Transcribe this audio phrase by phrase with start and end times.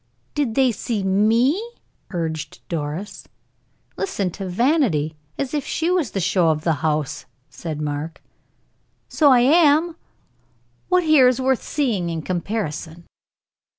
[0.33, 1.63] "Did they see me?"
[2.09, 3.27] urged Doris.
[3.97, 5.15] "Listen to Vanity!
[5.37, 8.19] As if she was the show of the house!" said Mark.
[9.07, 9.95] "So I am.
[10.89, 13.03] What here is worth seeing in comparison?"